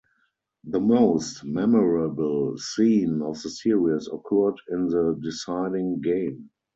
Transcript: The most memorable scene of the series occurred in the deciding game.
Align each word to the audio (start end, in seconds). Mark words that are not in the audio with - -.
The 0.63 0.79
most 0.79 1.45
memorable 1.45 2.57
scene 2.57 3.21
of 3.21 3.39
the 3.43 3.51
series 3.51 4.09
occurred 4.11 4.55
in 4.69 4.87
the 4.87 5.13
deciding 5.21 6.01
game. 6.01 6.49